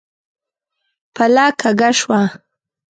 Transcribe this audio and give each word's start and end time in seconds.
پله 1.15 1.45
کږه 1.59 1.89
شوه. 1.99 2.21